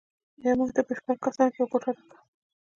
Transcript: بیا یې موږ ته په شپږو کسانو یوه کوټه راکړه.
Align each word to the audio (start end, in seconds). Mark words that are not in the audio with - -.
بیا 0.39 0.51
یې 0.53 0.57
موږ 0.59 0.69
ته 0.75 0.81
په 0.87 0.93
شپږو 0.97 1.23
کسانو 1.25 1.55
یوه 1.57 1.69
کوټه 1.71 1.91
راکړه. 1.95 2.17